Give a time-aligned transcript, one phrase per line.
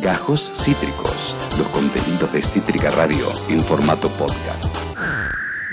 [0.00, 4.64] Gajos Cítricos, los contenidos de Cítrica Radio en formato podcast.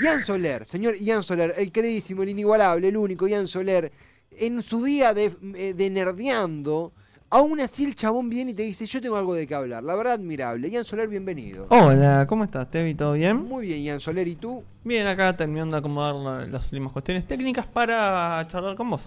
[0.02, 3.90] Ian Soler, señor Ian Soler, el queridísimo, el inigualable, el único Ian Soler,
[4.32, 6.92] en su día de, eh, de nerdeando,
[7.30, 9.82] aún así el chabón viene y te dice, yo tengo algo de qué hablar.
[9.82, 10.70] La verdad, admirable.
[10.70, 11.66] Ian Soler, bienvenido.
[11.70, 12.94] Hola, ¿cómo estás, Tevi?
[12.94, 13.36] ¿Todo bien?
[13.36, 14.62] Muy bien, Ian Soler, ¿y tú?
[14.84, 19.02] Bien, acá terminando de acomodar la- las últimas cuestiones técnicas para charlar con vos.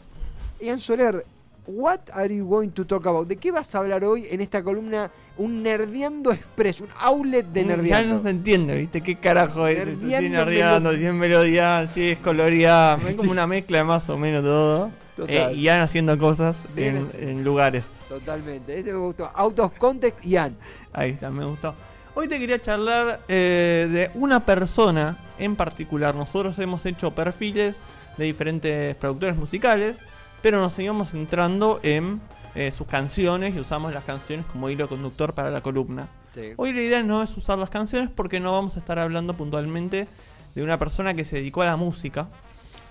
[0.59, 1.25] Ian Soler,
[1.68, 3.28] what are you going to talk about?
[3.28, 5.11] ¿De qué vas a hablar hoy en esta columna?
[5.38, 8.15] Un Nerdeando Express, un outlet de Mm, Ya Nerdeando.
[8.15, 9.02] no se entiende, ¿viste?
[9.02, 9.78] ¿Qué carajo es?
[9.79, 12.96] Nerdeando, Si es nerdeando, si es melodía, si es coloreada.
[13.07, 13.29] Es como Sí.
[13.29, 14.92] una mezcla de más o menos todo.
[15.16, 15.52] Total.
[15.52, 17.86] Eh, y van haciendo cosas en, en lugares.
[18.10, 19.30] Totalmente, ese me gustó.
[19.33, 20.55] Out of context, Ian.
[20.93, 21.74] Ahí está, me gustó.
[22.14, 26.14] Hoy te quería charlar eh, de una persona en particular.
[26.14, 27.75] Nosotros hemos hecho perfiles
[28.18, 29.96] de diferentes productores musicales,
[30.41, 32.22] pero nos seguimos centrando en
[32.55, 36.08] eh, sus canciones y usamos las canciones como hilo conductor para la columna.
[36.58, 40.07] Hoy la idea no es usar las canciones porque no vamos a estar hablando puntualmente
[40.55, 42.27] de una persona que se dedicó a la música,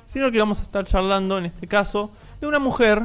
[0.06, 2.10] sino que vamos a estar charlando en este caso
[2.40, 3.02] de una mujer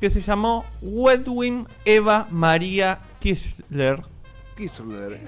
[0.00, 4.02] que se llamó Wedwin Eva María Kirchner.
[4.56, 5.20] Kisler.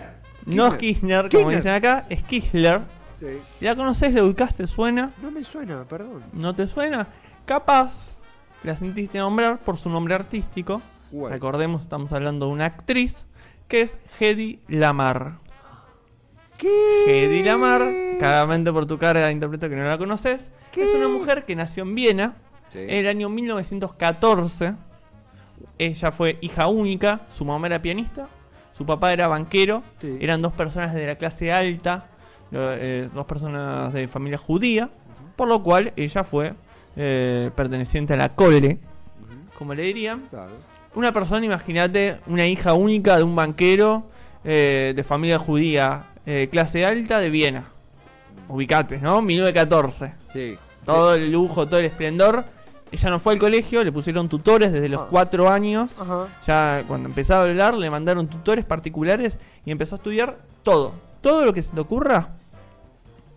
[0.46, 1.56] No es Kirchner, como Kirchner.
[1.56, 2.80] dicen acá, es Kirchner.
[3.18, 3.26] Sí.
[3.60, 4.14] ¿La conoces?
[4.14, 4.66] ¿La ubicaste?
[4.66, 5.12] ¿Suena?
[5.22, 6.24] No me suena, perdón.
[6.32, 7.06] ¿No te suena?
[7.44, 8.19] Capaz
[8.62, 10.80] la sentiste nombrar por su nombre artístico.
[11.10, 11.34] Bueno.
[11.34, 13.24] Recordemos, estamos hablando de una actriz
[13.68, 15.34] que es Hedy Lamar.
[16.58, 17.24] ¿Qué?
[17.24, 17.82] Hedy Lamar,
[18.18, 20.82] claramente por tu cara interpreto que no la conoces, ¿Qué?
[20.82, 22.34] es una mujer que nació en Viena
[22.72, 22.78] Sí.
[22.78, 24.74] en el año 1914.
[25.78, 28.28] Ella fue hija única, su mamá era pianista,
[28.76, 30.18] su papá era banquero, Sí.
[30.20, 32.06] eran dos personas de la clase alta,
[32.52, 34.88] eh, dos personas de familia judía,
[35.36, 36.52] por lo cual ella fue
[36.96, 38.78] eh, perteneciente a la cole,
[39.58, 40.22] como le dirían.
[40.30, 40.52] Claro.
[40.94, 44.04] Una persona, imagínate, una hija única de un banquero
[44.44, 47.64] eh, de familia judía, eh, clase alta de Viena.
[48.48, 49.22] Ubicate, ¿no?
[49.22, 50.12] 1914.
[50.32, 50.58] Sí.
[50.84, 52.44] Todo el lujo, todo el esplendor.
[52.90, 55.06] Ella no fue al colegio, le pusieron tutores desde los Ah.
[55.08, 55.92] cuatro años.
[56.00, 56.26] Ajá.
[56.46, 60.94] Ya cuando empezaba a hablar, le mandaron tutores particulares y empezó a estudiar todo.
[61.20, 62.30] Todo lo que se te ocurra.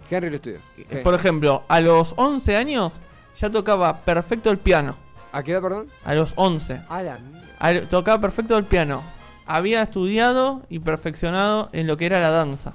[0.10, 0.58] Henry lo estudió.
[1.04, 2.94] Por ejemplo, a los 11 años
[3.40, 4.96] ya tocaba perfecto el piano.
[5.32, 5.88] ¿A qué edad, perdón?
[6.06, 6.82] A los 11.
[6.90, 7.18] A la.
[7.60, 9.02] A- tocaba perfecto el piano.
[9.46, 12.74] Había estudiado y perfeccionado en lo que era la danza.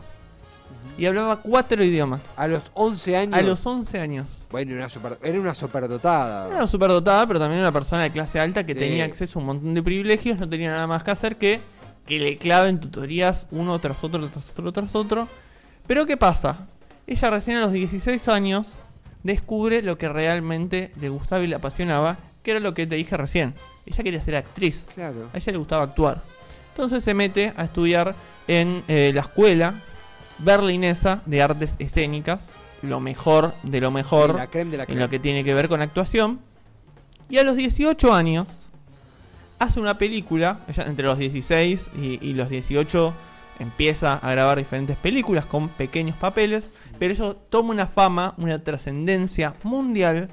[0.98, 2.20] Y hablaba cuatro idiomas.
[2.36, 3.34] A los 11 años.
[3.38, 4.26] A los 11 años.
[4.50, 6.48] Bueno, era una, super, era una superdotada.
[6.48, 8.80] Era una superdotada, pero también una persona de clase alta que Sí.
[8.80, 11.60] tenía acceso a un montón de privilegios, no tenía nada más que hacer que
[12.04, 15.28] que le claven tutorías uno tras otro, tras otro, tras otro.
[15.86, 16.66] Pero ¿qué pasa?
[17.06, 18.66] Ella recién a los 16 años
[19.22, 23.16] descubre lo que realmente le gustaba y le apasionaba, que era lo que te dije
[23.16, 23.54] recién.
[23.86, 25.28] Ella quería ser actriz, Claro.
[25.32, 26.22] a ella le gustaba actuar.
[26.70, 28.14] Entonces se mete a estudiar
[28.46, 29.74] en eh, la escuela
[30.38, 32.40] berlinesa de artes escénicas,
[32.82, 35.00] lo mejor de lo mejor la creme de la en creme.
[35.00, 36.38] lo que tiene que ver con actuación.
[37.28, 38.46] Y a los 18 años
[39.58, 43.12] hace una película, ella entre los 16 y, y los 18
[43.58, 49.54] empieza a grabar diferentes películas con pequeños papeles, pero eso toma una fama, una trascendencia
[49.62, 50.28] mundial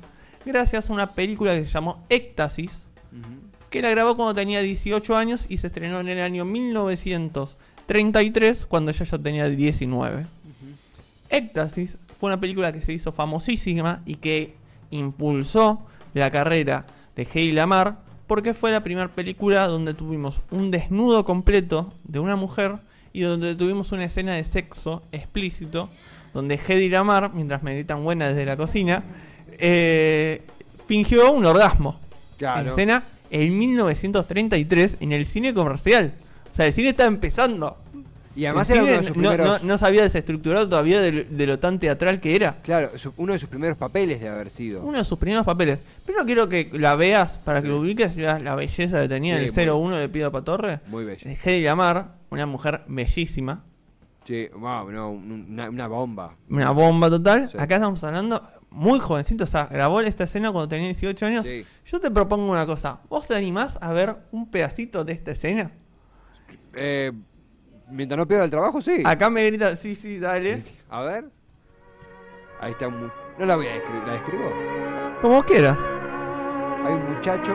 [0.45, 2.71] gracias a una película que se llamó Éxtasis,
[3.11, 3.49] Ujú.
[3.69, 6.45] que la grabó cuando tenía 18 años y se estrenó en el año
[7.87, 10.25] 1933 cuando ella ya tenía 19.
[11.29, 14.55] Éxtasis fue una película que se hizo famosísima y que
[14.91, 15.81] impulsó
[16.13, 17.97] la carrera de Hedy Lamar
[18.27, 22.77] porque fue la primera película donde tuvimos un desnudo completo de una mujer
[23.15, 25.89] y donde tuvimos una escena de sexo explícito
[26.33, 29.03] donde Hedy Lamar, mientras me gritan buena desde la cocina,
[29.57, 30.41] eh,
[30.85, 31.97] fingió un orgasmo.
[32.37, 32.61] Claro.
[32.61, 36.13] En escena en 1933 en el cine comercial.
[36.51, 37.77] O sea, el cine estaba empezando.
[38.35, 39.61] Y además era uno de sus no, primeros.
[39.63, 42.57] no- no se había desestructurado todavía de, lo- de lo tan teatral que era.
[42.63, 44.81] Claro, uno de sus primeros papeles de haber sido.
[44.83, 45.79] Uno de sus primeros papeles.
[46.05, 49.35] Pero no quiero que la veas para que lo ubiques la, la belleza que tenía
[49.47, 50.79] Sí, el 01 de Pido Patorre.
[50.87, 51.21] Muy bello.
[51.29, 53.63] De Hedy Lamar, una mujer bellísima.
[54.25, 56.35] Sí, wow, no, un- una, una bomba.
[56.49, 57.49] Una bomba total.
[57.49, 57.57] Sí.
[57.57, 59.45] Acá estamos hablando muy jovencito.
[59.45, 61.45] O sea, grabó esta escena cuando tenía 18 años.
[61.45, 61.63] Sí.
[61.85, 62.99] Yo te propongo una cosa.
[63.07, 65.71] ¿Vos te animás a ver un pedacito de esta escena?
[66.73, 67.11] Eh,
[67.89, 69.01] mientras no pierda el trabajo, sí.
[69.05, 70.61] Acá me grita, sí, sí, dale.
[70.89, 71.25] A ver.
[72.59, 73.11] Ahí está un.
[73.37, 74.51] No la voy a describir, ¿la describo?
[75.21, 75.77] Como quieras.
[76.85, 77.53] Hay un muchacho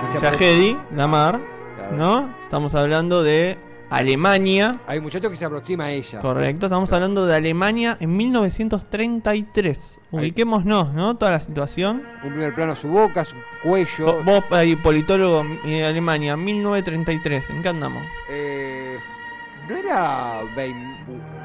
[0.00, 1.40] que se Lamar,
[1.76, 1.96] Claro.
[1.96, 2.34] ¿no?
[2.44, 3.56] Estamos hablando de
[3.90, 4.80] Alemania.
[4.86, 6.18] Hay un muchacho que se aproxima a ella.
[6.20, 9.98] Correcto, estamos hablando de Alemania en 1933.
[10.12, 10.18] Ahí.
[10.18, 11.16] Ubiquémonos, ¿no?
[11.16, 12.02] Toda la situación.
[12.24, 14.22] Un primer plano su boca, su cuello.
[14.24, 17.50] Vos, ahí, politólogo Alemania, 1933.
[17.50, 18.02] ¿En qué andamos?
[18.28, 18.98] Eh,
[19.68, 20.42] no era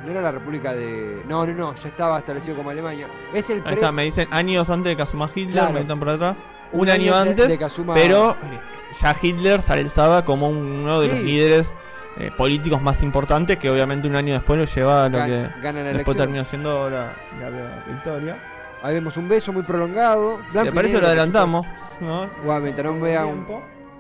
[0.06, 1.24] no era la República de.
[1.28, 3.08] No, no, no, ya estaba establecido como Alemania.
[3.34, 5.74] Es el Ahí pre- está, me dicen años antes de Kazuma Hitler, Claro.
[5.74, 6.36] me están por atrás.
[6.72, 8.60] Un, Un año, año de- antes, de Kazuma- pero eh,
[9.02, 11.24] ya Hitler se alzaba como uno de los Sí.
[11.24, 11.74] líderes
[12.18, 15.62] eh, políticos más importantes, que obviamente un año después lo lleva a lo gan- que
[15.62, 16.18] gana la después elección.
[16.18, 18.44] terminó siendo la, la- la victoria.
[18.84, 20.42] Ahí vemos un beso muy prolongado.
[20.52, 21.66] Si te y parece lo adelantamos,
[22.02, 22.30] ¿no?
[22.44, 23.46] Guau, mientras no vea un-.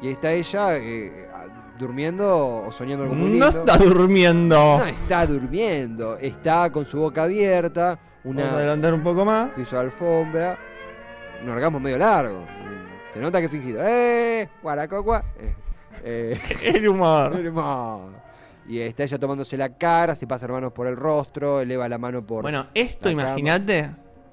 [0.01, 1.27] Y ahí está ella eh,
[1.79, 3.59] durmiendo o soñando algo muy No lindo.
[3.65, 4.77] está durmiendo.
[4.79, 6.17] No está durmiendo.
[6.17, 7.97] Está con su boca abierta.
[8.23, 9.49] Vamos a Una adelantar un poco más.
[9.51, 10.59] piso de alfombra.
[11.41, 12.45] Un orgasmo medio largo.
[13.13, 13.81] Se nota que es fingido.
[13.83, 14.47] ¡Eh!
[14.61, 15.23] Guaracocua.
[15.39, 15.55] Eh,
[16.03, 16.39] eh,
[16.75, 17.35] El humor.
[17.35, 18.11] hermoso.
[18.67, 22.21] Y está ella tomándose la cara, se pasa hermanos por el rostro, eleva la mano
[22.23, 22.43] por.
[22.43, 23.89] Bueno, esto imagínate.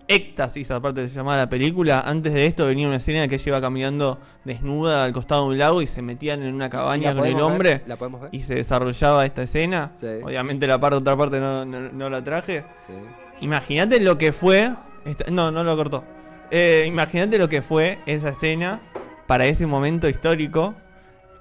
[0.09, 2.01] Éxtasis, aparte se llamaba la película.
[2.01, 5.49] Antes de esto venía una escena en que ella iba caminando desnuda al costado de
[5.51, 7.71] un lago y se metían en una ¿Y cabaña con el hombre.
[7.71, 7.83] ver?
[7.87, 8.31] ¿La podemos ver?
[8.33, 9.93] y se desarrollaba esta escena.
[9.97, 10.07] Sí.
[10.23, 12.65] Obviamente la parte otra parte no, no- no la traje.
[12.87, 12.93] Sí.
[13.41, 14.73] Imagínate lo que fue.
[15.05, 16.05] esta- no, no lo cortó.
[16.53, 18.81] Eh, Imagínate lo que fue esa escena
[19.27, 20.75] para ese momento histórico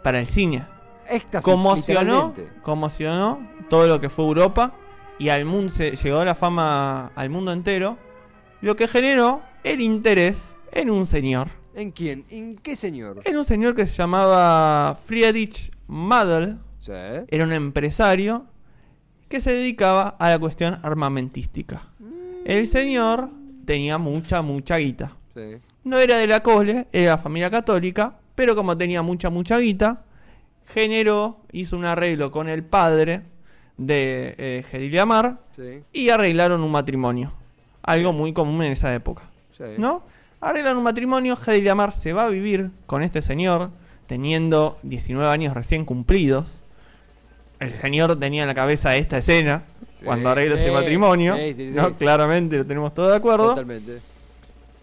[0.03, 0.65] para el cine.
[1.07, 2.33] Éxtasis, Conmocionó,
[2.63, 3.39] conmocionó
[3.69, 4.73] todo lo que fue Europa
[5.19, 7.97] y al mundo se llegó la fama al mundo entero,
[8.65, 12.25] lo que generó el interés en un señor, ¿En quién?
[12.29, 13.21] ¿En qué señor?
[13.23, 16.91] en un señor que se llamaba Friedrich Madel, Sí.
[17.27, 18.45] era un empresario
[19.29, 21.83] que se dedicaba a la cuestión armamentística.
[22.45, 23.29] El señor
[23.65, 25.11] tenía mucha, mucha guita.
[25.33, 25.57] sí.
[25.83, 30.01] No era de la cole, era de familia católica, pero como tenía mucha, mucha guita,
[30.73, 33.21] generó, hizo un arreglo con el padre
[33.77, 34.63] de eh,
[35.55, 35.83] Sí.
[35.93, 37.33] y arreglaron un matrimonio.
[37.85, 39.23] Algo muy común en esa época.
[39.57, 39.63] sí.
[39.77, 40.03] ¿No?
[40.41, 43.71] Arreglan un matrimonio, Gediliamar se va a vivir con este señor,
[44.05, 46.45] teniendo 19 años recién cumplidos.
[47.59, 49.63] El señor tenía en la cabeza esta escena
[50.03, 51.35] cuando arregla ese matrimonio.
[51.73, 51.95] ¿no?
[51.95, 53.49] Claramente lo tenemos todos de acuerdo.
[53.49, 54.01] Totalmente.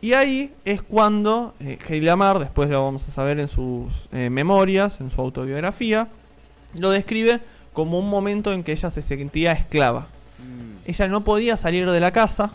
[0.00, 4.30] Y ahí es cuando eh, Hedy Lamar, después lo vamos a saber en sus eh,
[4.30, 6.08] memorias, en su autobiografía,
[6.76, 7.38] lo describe
[7.72, 10.08] como un momento en que ella se sentía esclava.
[10.40, 10.90] Mm.
[10.90, 12.50] Ella no podía salir de la casa,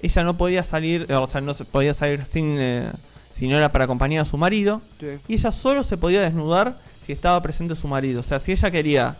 [0.00, 2.90] ella no podía salir, eh, o sea, no se podía salir sin, eh,
[3.34, 5.06] si no era para acompañar a su marido, Sí.
[5.28, 8.20] y ella solo se podía desnudar si estaba presente su marido.
[8.20, 9.14] O sea, si ella quería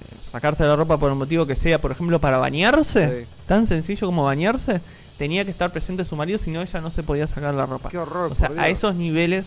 [0.00, 3.26] eh, sacarse la ropa por un motivo que sea, por ejemplo, para bañarse, Sí.
[3.46, 4.80] tan sencillo como bañarse,
[5.18, 7.90] tenía que estar presente su marido, si no ella no se podía sacar la ropa.
[7.90, 8.32] Qué horror.
[8.32, 9.44] O sea, a esos niveles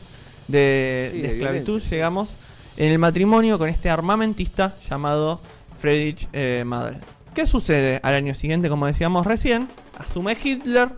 [0.48, 2.30] de, Sí, de de esclavitud violencia, llegamos
[2.78, 5.40] en el matrimonio con este armamentista llamado
[5.80, 6.98] Friedrich eh, Madel.
[7.34, 9.68] ¿Qué sucede al año siguiente, como decíamos recién?
[9.98, 10.90] Asume Hitler.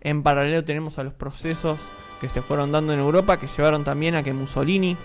[0.00, 1.78] En paralelo tenemos a los procesos
[2.20, 4.96] que se fueron dando en Europa que llevaron también a que Mussolini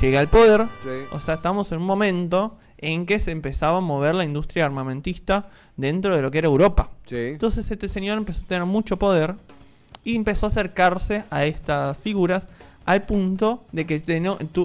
[0.00, 0.66] llegue al poder.
[0.82, 1.06] Sí.
[1.12, 5.48] O sea, estamos en un momento en que se empezaba a mover la industria armamentista
[5.76, 6.90] dentro de lo que era Europa.
[7.06, 7.16] Sí.
[7.16, 9.34] Entonces este señor empezó a tener mucho poder
[10.04, 12.48] y empezó a acercarse a estas figuras
[12.84, 14.02] al punto de que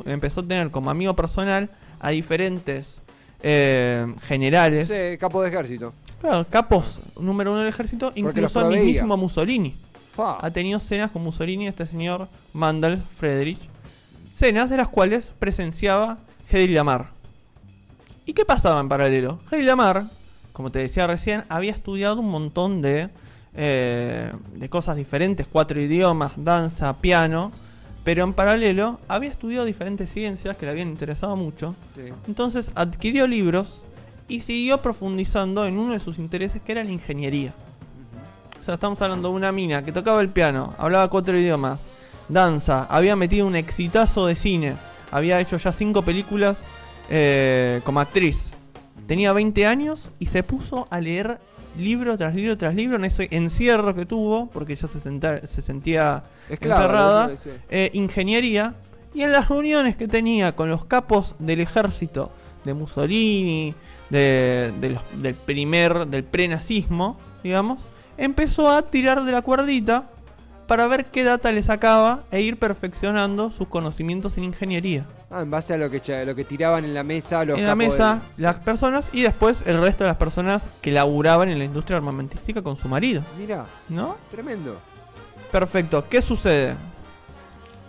[0.06, 1.70] empezó a tener como amigo personal
[2.00, 3.00] a diferentes
[3.42, 5.94] eh, generales, Sí, capo de ejército.
[6.24, 8.84] Claro, capos número uno del ejército, los incluso al proveía.
[8.84, 9.76] mismísimo Mussolini.
[10.16, 10.38] Fa.
[10.42, 13.60] Ha tenido cenas con Mussolini este señor Mandel Friedrich,
[14.32, 17.10] cenas de las cuales presenciaba Hedy Lamar.
[18.26, 19.40] ¿Y qué pasaba en paralelo?
[19.52, 20.06] Hedy Lamar,
[20.54, 23.10] como te decía recién, había estudiado un montón de,
[23.56, 27.52] eh, de cosas diferentes, cuatro idiomas, danza, piano,
[28.04, 31.76] pero en paralelo había estudiado diferentes ciencias que le habían interesado mucho.
[31.96, 32.14] Sí.
[32.28, 33.82] Entonces adquirió libros
[34.28, 37.54] y siguió profundizando en uno de sus intereses que era la ingeniería.
[38.62, 41.84] O sea, estamos hablando de una mina que tocaba el piano, hablaba cuatro idiomas,
[42.30, 44.76] danza, había metido un exitazo de cine,
[45.12, 46.60] había hecho ya cinco películas
[47.10, 48.52] eh, como actriz.
[49.08, 51.40] Tenía 20 años y se puso a leer
[51.78, 55.62] libro tras libro tras libro en ese encierro que tuvo, porque ella se, senta- se
[55.62, 57.28] sentía Esclava, encerrada,
[57.70, 58.76] eh, ingeniería,
[59.14, 62.32] y en las reuniones que tenía con los capos del ejército
[62.64, 63.76] de Mussolini,
[64.14, 67.80] de, de los- del primer, del prenazismo, digamos,
[68.18, 70.10] empezó a tirar de la cuerdita
[70.68, 75.06] para ver qué data le sacaba e ir perfeccionando sus conocimientos en ingeniería.
[75.30, 77.76] Ah, en base a lo que, lo que tiraban en la mesa los en la
[77.76, 81.98] mesa las personas y después el resto de las personas que laburaban en la industria
[81.98, 84.16] armamentística con su marido, Mirá, ¿no?
[84.32, 84.78] tremendo.
[85.52, 86.76] Perfecto, ¿qué sucede?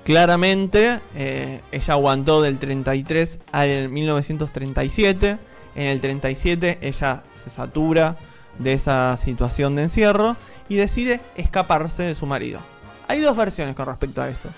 [0.04, 5.38] Claramente, eh, ella aguantó del 33 al 1937
[5.74, 8.16] En el 37 ella se satura
[8.58, 10.36] de esa situación de encierro
[10.68, 12.60] y decide escaparse de su marido.
[13.08, 14.48] Hay dos versiones con respecto a esto.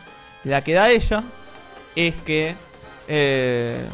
[0.44, 1.22] La que da ella
[1.96, 2.54] es que
[3.08, 3.86] eh,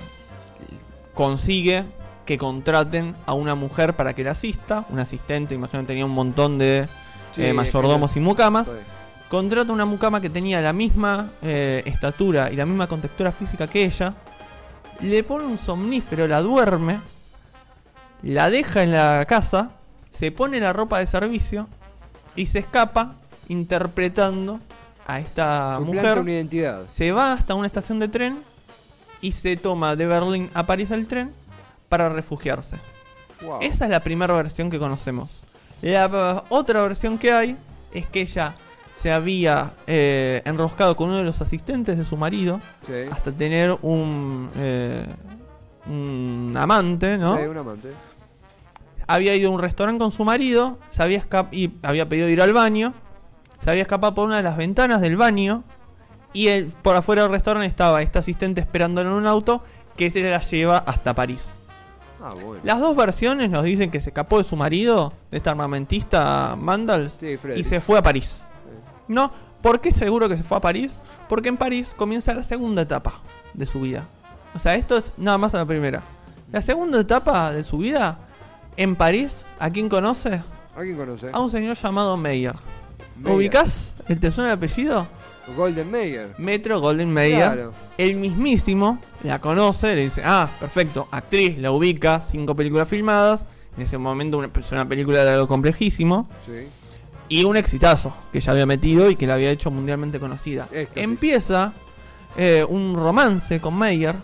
[1.14, 1.85] consigue
[2.26, 6.12] que contraten a una mujer para que la asista, un asistente, imagino que tenía un
[6.12, 6.87] montón de
[7.35, 8.69] Sí, eh, mayordomos y mucamas.
[8.69, 8.75] Sí.
[9.29, 13.85] Contrata una mucama que tenía la misma eh, estatura y la misma contextura física que
[13.85, 14.14] ella.
[15.00, 17.00] Le pone un somnífero, la duerme.
[18.23, 19.71] La deja en la casa.
[20.11, 21.69] Se pone la ropa de servicio.
[22.35, 23.14] Y se escapa
[23.49, 24.61] interpretando
[25.07, 26.19] a esta mujer.
[26.19, 26.85] una identidad.
[26.93, 28.38] Se va hasta una estación de tren.
[29.21, 31.33] Y se toma de Berlín a París el tren
[31.88, 32.76] para refugiarse.
[33.43, 33.59] Wow.
[33.61, 35.29] Esa es la primera versión que conocemos.
[35.81, 37.57] La otra versión que hay
[37.93, 38.55] es que ella
[38.95, 42.61] se había eh, enroscado con uno de los asistentes de su marido
[43.11, 45.07] hasta tener un, eh,
[45.87, 47.37] un amante, ¿no?
[47.37, 47.88] Sí, un amante.
[49.12, 52.54] Había ido a un restaurante con su marido, se había y había pedido ir al
[52.54, 52.95] baño,
[53.62, 55.64] se había escapado por una de las ventanas del baño
[56.33, 59.62] y el- por afuera del restaurante estaba este asistente esperándolo en un auto
[59.99, 61.45] que se la lleva hasta París.
[62.23, 62.61] Ah, bueno.
[62.64, 67.12] Las dos versiones nos dicen que se escapó de su marido, de este armamentista Mandals,
[67.21, 68.40] Sí, y se fue a París.
[69.09, 70.92] No, ¿por qué seguro que se fue a París?
[71.28, 73.21] Porque en París comienza la segunda etapa
[73.52, 74.04] de su vida.
[74.54, 76.02] O sea, esto es nada más a la primera.
[76.50, 78.16] La segunda etapa de su vida,
[78.76, 80.43] en París, ¿a quién conoce?
[80.76, 81.31] ¿Alguien conoce?
[81.33, 82.55] A un señor llamado Meyer.
[83.17, 83.37] Meyer.
[83.37, 83.93] ¿Ubicás?
[84.09, 85.07] ¿El te suena el apellido?
[85.57, 86.35] Golden Mayer.
[86.38, 87.52] Metro Golden Mayer.
[87.52, 87.75] Claro.
[87.99, 93.45] El mismísimo la conoce, le dice, ah, perfecto, actriz, la ubica, cinco películas filmadas.
[93.76, 96.29] En ese momento una, una película de algo complejísimo.
[96.47, 96.69] Sí.
[97.29, 100.69] Y un exitazo que ya había metido y que la había hecho mundialmente conocida.
[100.95, 101.73] Empieza
[102.37, 104.14] eh, un romance con Meyer.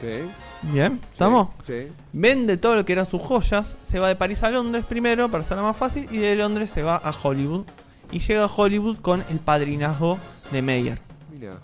[0.00, 0.28] Sí.
[0.62, 1.48] Bien, ¿estamos?
[1.66, 1.88] Sí.
[2.12, 3.76] Vende todo lo que eran sus joyas.
[3.86, 6.08] Se va de París a Londres primero para hacerla más fácil.
[6.10, 7.64] Y de Londres se va a Hollywood.
[8.10, 10.18] Y llega a Hollywood con el padrinazgo
[10.50, 10.98] de Meyer.
[11.32, 11.58] Mira.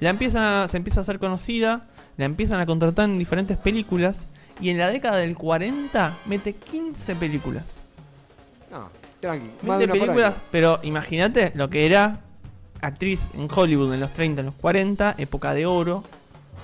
[0.00, 1.82] La empieza, se empieza a hacer conocida,
[2.16, 4.26] la empiezan a contratar en diferentes películas
[4.60, 7.64] y en la década del 40 mete 15 películas.
[8.70, 9.50] No, tranqui.
[9.62, 12.20] Más 20 de una por películas, pero imagínate lo que era
[12.82, 16.04] actriz en Hollywood en los 30, en los 40, época de oro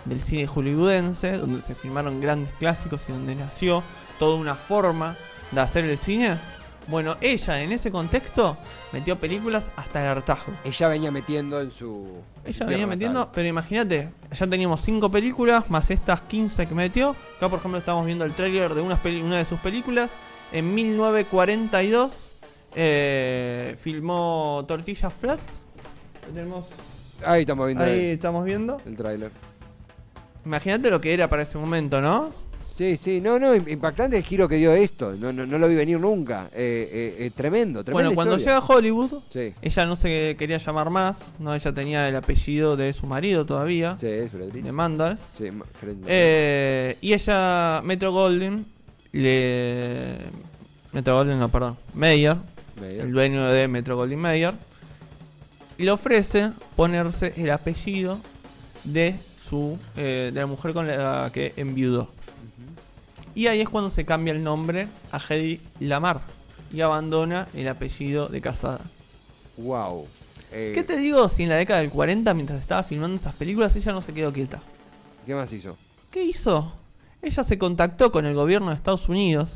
[0.04, 3.82] del cine hollywoodense, donde se filmaron grandes clásicos y donde nació
[4.18, 5.16] toda una forma
[5.50, 6.36] de hacer el cine.
[6.88, 8.56] Bueno, ella en ese contexto
[8.92, 10.52] metió películas hasta el hartazgo.
[10.64, 12.20] Ella venía metiendo en su.
[12.44, 13.32] Ella venía metiendo, natal.
[13.34, 17.10] pero imagínate, ya teníamos 5 películas, más estas 15 que metió.
[17.36, 20.10] Acá, por ejemplo, estamos viendo el tráiler de unas una de sus películas.
[20.52, 22.12] En 1942
[22.74, 25.40] eh, filmó Tortilla Flat.
[26.26, 26.66] Tenemos,
[27.24, 28.80] Ahí estamos viendo ahí el, estamos viendo.
[28.84, 29.30] el tráiler.
[30.44, 32.30] Imagínate lo que era para ese momento, ¿no?
[32.76, 35.12] Sí, sí, no, no, im- impactante el giro que dio esto.
[35.12, 36.48] No, no, no lo vi venir nunca.
[36.54, 37.92] Eh, eh, eh, tremendo, tremendo.
[37.92, 42.08] bueno, cuando llega a Hollywood, Sí, ella no se quería llamar más, no, ella tenía
[42.08, 44.64] el apellido de su marido todavía, sí, Frederick.
[44.64, 45.20] de Mandals.
[45.36, 45.44] Sí,
[47.06, 48.66] y ella, Metro Golden,
[49.12, 50.16] le.
[50.92, 51.76] Metro Golden, no, perdón.
[51.94, 52.36] Mayer,
[52.80, 53.00] Meyer.
[53.02, 54.54] el dueño de Metro Golden Mayer,
[55.78, 58.18] le ofrece ponerse el apellido
[58.84, 59.14] de
[59.52, 62.08] su eh, de la mujer con la que enviudó.
[63.34, 66.22] Y ahí es cuando se cambia el nombre a Hedy Lamar
[66.72, 68.80] y abandona el apellido de casada.
[69.58, 70.06] Wow.
[70.52, 73.76] Eh, ¿Qué te digo si en la década del 40, mientras estaba filmando estas películas,
[73.76, 74.60] ella no se quedó quieta?
[75.26, 75.76] ¿Qué más hizo?
[76.10, 76.72] ¿Qué hizo?
[77.20, 79.50] Ella se contactó con el gobierno de Estados Unidos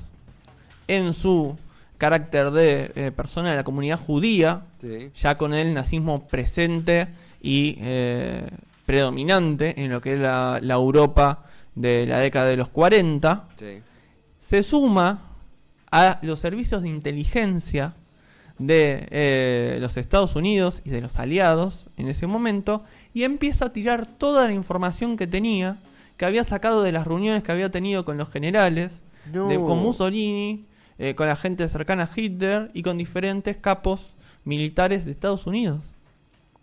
[0.89, 1.57] en su
[1.97, 5.11] carácter de eh, persona de la comunidad judía, Sí.
[5.15, 7.09] ya con el nazismo presente
[7.41, 8.47] y eh,
[8.87, 13.81] predominante en lo que es la, la Europa de la década de los 40, Sí.
[14.41, 15.21] se suma
[15.91, 17.95] a los servicios de inteligencia
[18.59, 23.73] de eh, los Estados Unidos y de los aliados en ese momento y empieza a
[23.73, 25.79] tirar toda la información que tenía,
[26.17, 28.93] que había sacado de las reuniones que había tenido con los generales,
[29.33, 29.49] No.
[29.49, 30.65] de- con Mussolini,
[30.99, 34.15] eh, con la gente cercana a Hitler y con diferentes capos
[34.45, 35.83] militares de Estados Unidos.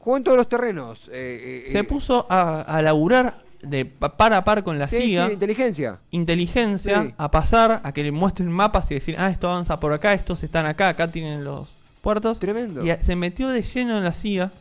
[0.04, 1.08] Jugó en todos los terrenos.
[1.14, 4.88] eh, eh, Se eh, puso a, a laburar de pa- par a par con la
[4.88, 6.00] sí, CIA sí, inteligencia.
[6.12, 7.14] inteligencia Sí.
[7.18, 10.44] a pasar a que le muestren mapas y decir, ah, esto avanza por acá, estos
[10.44, 11.70] están acá, acá tienen los
[12.02, 12.40] puertos.
[12.40, 12.84] Tremendo.
[12.86, 14.52] Y a- se metió de lleno en la CIA.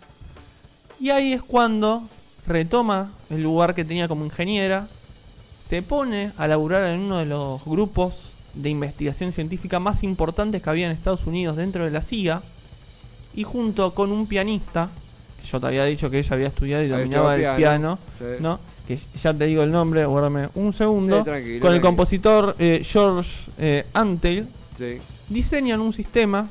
[1.01, 2.09] Y ahí es cuando
[2.47, 4.87] retoma el lugar que tenía como ingeniera,
[5.69, 10.71] se pone a laburar en uno de los grupos de investigación científica más importantes que
[10.71, 12.43] había en Estados Unidos dentro de la CIA,
[13.35, 14.91] y junto con un pianista,
[15.51, 18.25] yo te había dicho que ella había estudiado y dominaba el piano, sí.
[18.41, 18.59] ¿no?
[18.87, 22.83] que ya te digo el nombre, guárdame un segundo, Sí, tranquilo, con el compositor eh,
[22.85, 24.47] George eh, Antheil,
[24.77, 24.99] Sí.
[25.29, 26.49] diseñan un sistema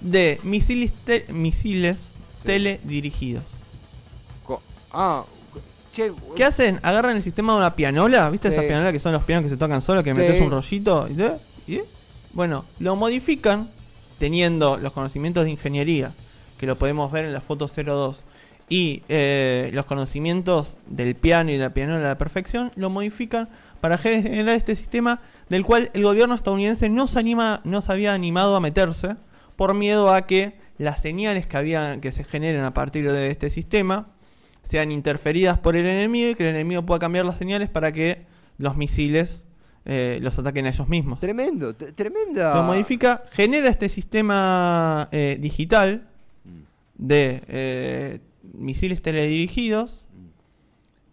[0.00, 1.96] de misiles, te- misiles
[2.44, 3.44] teledirigidos.
[4.44, 5.24] Co- ah,
[5.94, 6.80] che, ¿Qué hacen?
[6.82, 9.56] Agarran el sistema de una pianola, ¿viste esas pianolas que son los pianos que se
[9.56, 11.08] tocan solos, que metes un rollito?
[11.66, 11.80] y-
[12.34, 13.68] Bueno, lo modifican
[14.18, 16.12] teniendo los conocimientos de ingeniería,
[16.62, 18.22] que lo podemos ver en la foto 02,
[18.68, 23.48] y eh, los conocimientos del piano y de la pianola a la perfección, lo modifican
[23.80, 28.14] para generar este sistema del cual el gobierno estadounidense no se, anima, no se había
[28.14, 29.16] animado a meterse
[29.56, 33.50] por miedo a que las señales que, había, que se generen a partir de este
[33.50, 34.10] sistema
[34.62, 38.24] sean interferidas por el enemigo y que el enemigo pueda cambiar las señales para que
[38.56, 39.42] los misiles
[39.84, 41.18] eh, los ataquen a ellos mismos.
[41.18, 42.54] tremendo, tremenda.
[42.54, 46.11] Lo modifica, genera este sistema eh, digital
[46.94, 48.20] de eh,
[48.52, 50.06] misiles teledirigidos,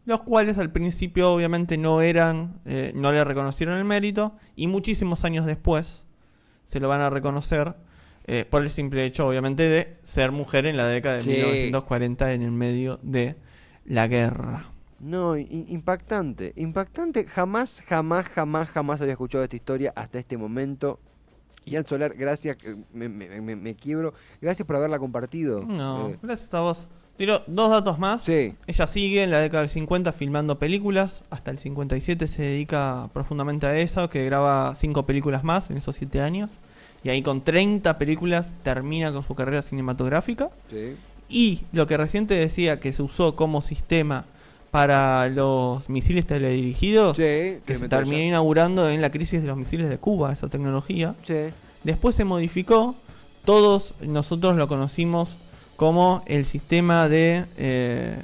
[0.06, 5.24] los cuales al principio obviamente no eran, eh, no le reconocieron el mérito y muchísimos
[5.26, 6.04] años después
[6.66, 7.76] se lo van a reconocer
[8.26, 11.30] eh, por el simple hecho obviamente de ser mujer en la década de Sí.
[11.30, 13.36] 1940 en el medio de
[13.86, 14.66] la guerra.
[15.00, 17.26] No, impactante, impactante.
[17.26, 21.00] Jamás, jamás, jamás, jamás había escuchado esta historia hasta este momento.
[21.66, 24.14] Ian Soler, gracias, que me, me- me- me quiebro.
[24.42, 25.64] Gracias por haberla compartido.
[25.66, 26.88] No, Eh, gracias a vos.
[27.18, 28.24] Tiro dos datos más.
[28.24, 31.22] sí, Ella sigue en la década del 50 filmando películas.
[31.30, 35.96] Hasta el 57 se dedica profundamente a eso, que graba cinco películas más en esos
[35.98, 36.50] siete años.
[37.04, 40.50] Y ahí con 30 películas termina con su carrera cinematográfica.
[40.70, 40.96] sí.
[41.32, 44.26] Y lo que recién te decía que se usó como sistema
[44.72, 49.58] para los misiles teledirigidos, Sí, que que se terminó inaugurando en la crisis de los
[49.58, 51.16] misiles de Cuba, esa tecnología.
[51.24, 51.36] Sí.
[51.84, 52.96] Después se modificó,
[53.46, 55.30] todos nosotros lo conocimos
[55.76, 58.18] como el sistema de, eh,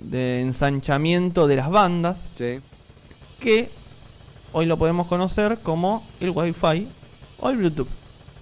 [0.00, 2.60] de ensanchamiento de las bandas, Sí.
[3.40, 3.68] que
[4.52, 6.88] hoy lo podemos conocer como el Wi-Fi
[7.40, 7.88] o el Bluetooth.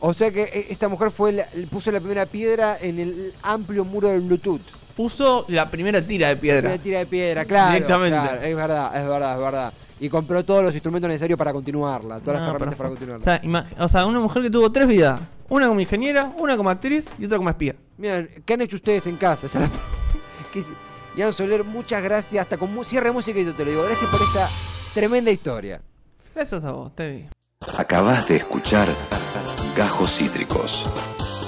[0.04, 3.84] O sea que eh, esta mujer fue la- puso la primera piedra en el amplio
[3.84, 4.60] muro del Bluetooth.
[4.96, 6.68] Puso la primera tira de piedra.
[6.70, 7.72] Una tira de piedra, claro.
[7.72, 8.18] Directamente.
[8.18, 9.72] claro, es verdad, es verdad, es verdad.
[10.00, 13.20] Y compró todos los instrumentos necesarios para continuarla, todas las Ah, herramientas para continuarla.
[13.20, 15.20] O sea, ima- o sea, una mujer que tuvo tres vidas.
[15.48, 17.74] Una como ingeniera, una como actriz y otra como espía.
[17.98, 19.46] Miren, ¿qué han hecho ustedes en casa?
[19.58, 19.70] La-.
[21.16, 22.42] Ian Soler, muchas gracias.
[22.42, 23.82] Hasta con cierre de música y yo te lo digo.
[23.84, 24.48] Gracias por esta
[24.94, 25.80] tremenda historia.
[26.34, 27.26] Gracias a vos, Teddy.
[27.76, 28.88] Acabas de escuchar
[29.76, 30.84] Gajos Cítricos.